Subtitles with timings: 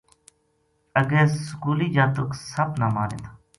[0.99, 3.31] اگے سکولی جاتک سپ نا ماریں تھا